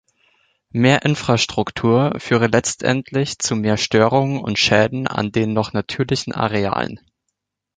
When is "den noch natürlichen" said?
5.31-6.33